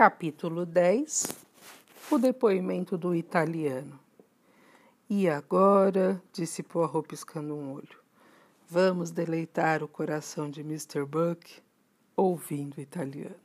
[0.00, 1.26] Capítulo 10
[2.10, 4.00] O depoimento do italiano.
[5.10, 7.98] E agora, disse Poirot piscando um olho,
[8.66, 11.04] vamos deleitar o coração de Mr.
[11.04, 11.62] Buck
[12.16, 13.36] ouvindo o italiano.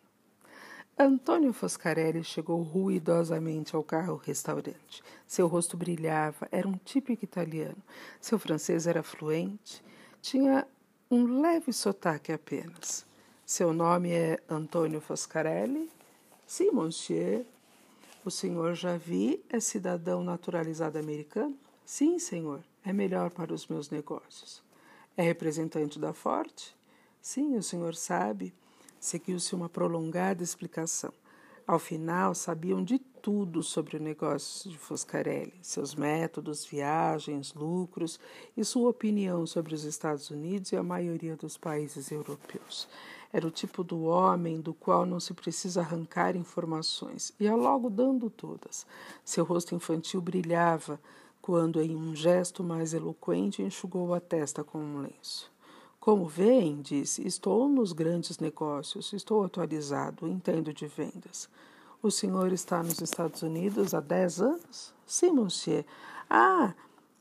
[0.97, 5.03] Antônio Foscarelli chegou ruidosamente ao carro-restaurante.
[5.27, 7.83] Seu rosto brilhava, era um típico italiano.
[8.21, 9.83] Seu francês era fluente,
[10.21, 10.65] tinha
[11.11, 13.05] um leve sotaque apenas.
[13.45, 15.93] Seu nome é Antônio Foscarelli?
[16.47, 17.45] Sim, monsieur.
[18.23, 21.57] O senhor Javi é cidadão naturalizado americano?
[21.85, 22.63] Sim, senhor.
[22.83, 24.61] É melhor para os meus negócios.
[25.17, 26.75] É representante da Forte?
[27.21, 28.53] Sim, o senhor sabe.
[28.99, 31.11] Seguiu-se uma prolongada explicação.
[31.65, 38.19] Ao final, sabiam de tudo sobre o negócio de Foscarelli, seus métodos, viagens, lucros
[38.55, 42.87] e sua opinião sobre os Estados Unidos e a maioria dos países europeus.
[43.31, 48.29] Era o tipo do homem do qual não se precisa arrancar informações, ia logo dando
[48.29, 48.85] todas.
[49.23, 50.99] Seu rosto infantil brilhava
[51.41, 55.51] quando, em um gesto mais eloquente, enxugou a testa com um lenço.
[55.99, 61.49] Como veem, disse, estou nos grandes negócios, estou atualizado, entendo de vendas.
[62.01, 64.93] O senhor está nos Estados Unidos há dez anos?
[65.05, 65.83] Sim, monsieur.
[66.29, 66.73] Ah,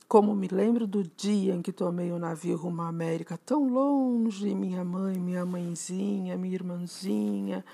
[0.08, 4.55] como me lembro do dia em que tomei o navio rumo à América, tão longe,
[4.55, 7.64] minha mãe, minha mãezinha, minha irmãzinha.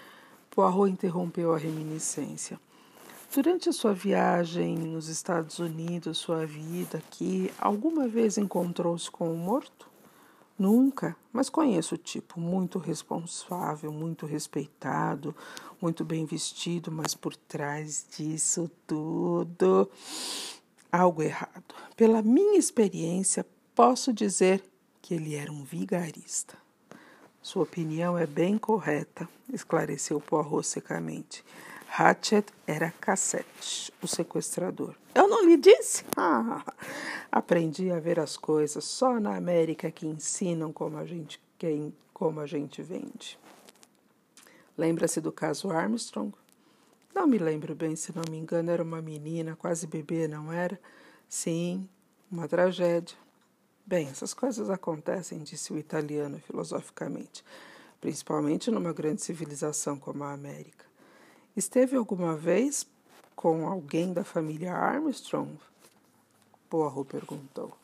[0.50, 2.58] Poirot interrompeu a reminiscência.
[3.32, 9.36] Durante a sua viagem nos Estados Unidos, sua vida aqui, alguma vez encontrou-se com um
[9.36, 9.88] morto?
[10.58, 15.34] Nunca, mas conheço o tipo, muito responsável, muito respeitado,
[15.80, 19.88] muito bem vestido, mas por trás disso tudo,
[20.90, 21.74] algo errado.
[21.96, 24.62] Pela minha experiência, posso dizer
[25.00, 26.56] que ele era um vigarista.
[27.42, 31.42] Sua opinião é bem correta, esclareceu Poirot secamente.
[31.98, 34.94] Hatchet era Cassette, o sequestrador.
[35.14, 36.04] Eu não lhe disse?
[36.16, 36.62] Ah,
[37.32, 42.40] aprendi a ver as coisas só na América que ensinam como a gente, quem, como
[42.40, 43.38] a gente vende.
[44.78, 46.32] Lembra-se do caso Armstrong?
[47.14, 50.80] Não me lembro bem, se não me engano, era uma menina, quase bebê, não era?
[51.28, 51.88] Sim,
[52.30, 53.16] uma tragédia.
[53.84, 57.44] Bem, essas coisas acontecem, disse o italiano filosoficamente,
[58.00, 60.86] principalmente numa grande civilização como a América.
[61.56, 62.86] Esteve alguma vez
[63.34, 65.58] com alguém da família Armstrong?
[66.68, 67.76] Poirot perguntou.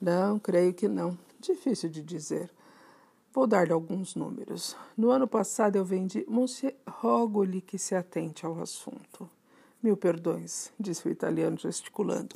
[0.00, 1.16] Não, creio que não.
[1.38, 2.50] Difícil de dizer.
[3.38, 4.76] Vou dar-lhe alguns números.
[4.96, 6.26] No ano passado eu vendi.
[6.28, 9.30] Monsieur, rogo-lhe que se atente ao assunto.
[9.80, 12.34] Mil perdões, disse o italiano gesticulando.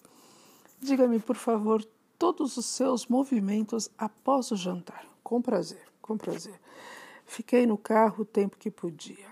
[0.80, 1.84] Diga-me, por favor,
[2.16, 5.04] todos os seus movimentos após o jantar.
[5.24, 6.54] Com prazer, com prazer.
[7.26, 9.26] Fiquei no carro o tempo que podia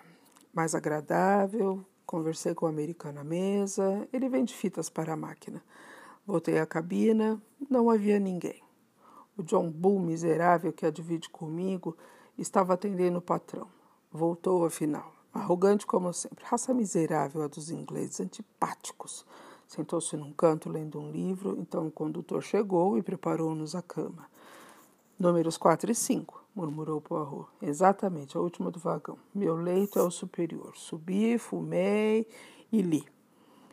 [0.52, 1.86] mais agradável.
[2.04, 4.08] Conversei com o americano à mesa.
[4.12, 5.62] Ele vende fitas para a máquina.
[6.26, 7.40] Voltei à cabina.
[7.70, 8.60] Não havia ninguém.
[9.40, 11.96] O John Bull, miserável que a divide comigo,
[12.36, 13.66] estava atendendo o patrão.
[14.12, 15.14] Voltou afinal.
[15.32, 16.44] Arrogante como sempre.
[16.44, 19.24] Raça miserável a dos ingleses, antipáticos.
[19.66, 21.56] Sentou-se num canto lendo um livro.
[21.58, 24.28] Então o condutor chegou e preparou-nos a cama.
[25.18, 27.48] Números 4 e 5 murmurou Poirot.
[27.62, 29.16] Exatamente, a última do vagão.
[29.34, 30.76] Meu leito é o superior.
[30.76, 32.26] Subi, fumei
[32.70, 33.06] e li.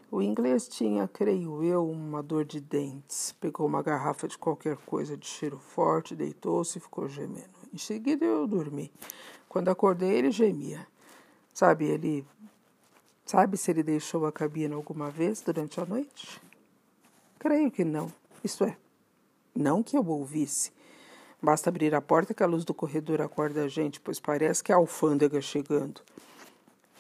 [0.10, 3.34] O inglês tinha, creio eu, uma dor de dentes.
[3.42, 7.50] Pegou uma garrafa de qualquer coisa de cheiro forte, deitou-se e ficou gemendo.
[7.74, 8.92] Em seguida eu dormi.
[9.50, 10.88] Quando acordei, ele gemia.
[11.54, 12.26] Sabe, ele.
[13.26, 16.42] Sabe se ele deixou a cabina alguma vez durante a noite?
[17.38, 18.10] Creio que não.
[18.42, 18.78] Isto é,
[19.54, 20.72] não que eu ouvisse.
[21.42, 24.72] Basta abrir a porta que a luz do corredor acorda a gente, pois parece que
[24.72, 26.02] a alfândega chegando.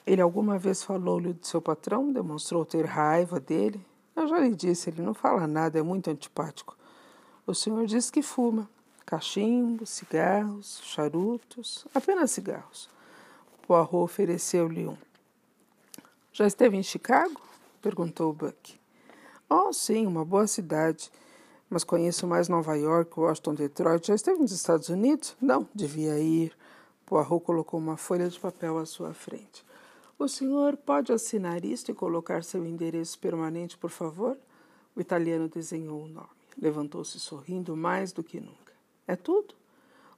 [0.07, 2.11] Ele alguma vez falou-lhe de seu patrão?
[2.11, 3.85] Demonstrou ter raiva dele?
[4.15, 6.75] Eu já lhe disse, ele não fala nada, é muito antipático.
[7.45, 8.69] O senhor diz que fuma.
[9.05, 12.89] Cachimbo, cigarros, charutos, apenas cigarros.
[13.67, 14.97] Poirot ofereceu-lhe um.
[16.33, 17.39] Já esteve em Chicago?
[17.81, 18.79] perguntou Buck.
[19.49, 21.11] Oh, sim, uma boa cidade
[21.69, 24.07] mas conheço mais Nova York, Washington, Detroit.
[24.07, 25.35] Já esteve nos Estados Unidos?
[25.41, 26.53] Não, devia ir.
[27.05, 29.65] Poirot colocou uma folha de papel à sua frente.
[30.17, 34.37] O senhor pode assinar isto e colocar seu endereço permanente, por favor?
[34.95, 36.27] O italiano desenhou o nome.
[36.59, 38.73] Levantou-se sorrindo mais do que nunca.
[39.07, 39.53] É tudo?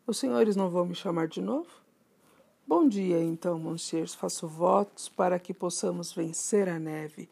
[0.07, 1.69] Os senhores não vão me chamar de novo?
[2.65, 4.15] Bom dia, então, monsieurs.
[4.15, 7.27] Faço votos para que possamos vencer a neve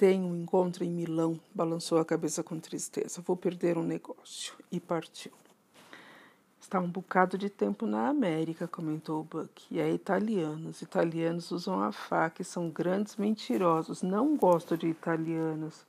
[0.00, 3.20] tenho um encontro em Milão, balançou a cabeça com tristeza.
[3.20, 4.54] Vou perder um negócio.
[4.72, 5.30] E partiu.
[6.60, 9.64] Está um bocado de tempo na América, comentou Buck.
[9.70, 10.68] E é italiano.
[10.68, 14.02] Os italianos usam a faca e são grandes mentirosos.
[14.02, 15.84] Não gosto de italianos.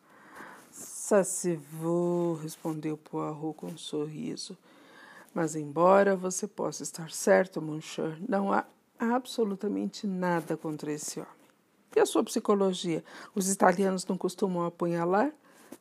[0.72, 4.58] Sassivô, respondeu Poirot com um sorriso.
[5.34, 8.66] Mas embora você possa estar certo, Monsieur, não há
[8.98, 11.32] absolutamente nada contra esse homem.
[11.96, 13.04] E a sua psicologia?
[13.36, 15.32] Os italianos não costumam apunhalar?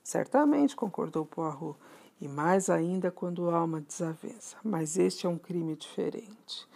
[0.02, 1.78] Certamente, concordou Poirot
[2.20, 4.56] e mais ainda quando há uma desavença.
[4.62, 6.68] Mas este é um crime diferente.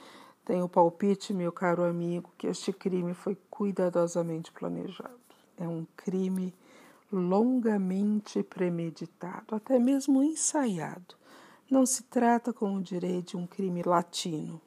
[0.45, 5.19] Tenho palpite, meu caro amigo, que este crime foi cuidadosamente planejado.
[5.59, 6.55] É um crime
[7.13, 11.15] longamente premeditado, até mesmo ensaiado.
[11.71, 14.61] Não se trata, como direi, de um crime latino.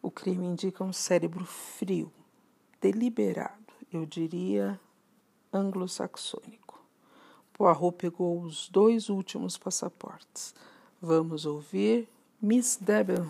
[0.00, 2.12] O crime indica um cérebro frio,
[2.80, 4.80] deliberado, eu diria
[5.52, 6.67] anglo-saxônico.
[7.58, 10.54] Poirot pegou os dois últimos passaportes.
[11.02, 12.08] Vamos ouvir
[12.40, 13.26] Miss Debenham.